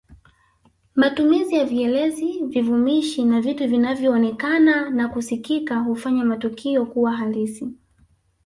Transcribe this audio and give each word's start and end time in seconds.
Matumizi 0.95 1.55
ya 1.55 1.65
vielezi 1.65 2.39
vivumishi 2.47 3.25
na 3.25 3.41
vitu 3.41 3.67
vinavyoonekana 3.67 4.89
na 4.89 5.07
kusikika 5.09 5.79
hufanya 5.79 6.25
matukio 6.25 6.85
kuwa 6.85 7.11
halisi 7.17 7.67